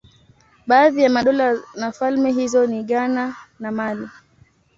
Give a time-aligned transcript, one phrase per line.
[0.67, 4.07] Baadhi ya madola na falme hizo ni Ghana na Mali.